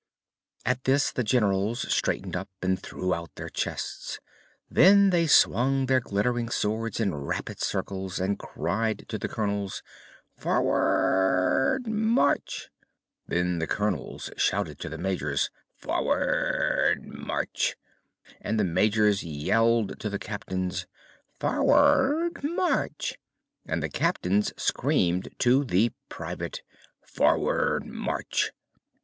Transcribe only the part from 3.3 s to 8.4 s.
their chests. Then they swung their glittering swords in rapid circles and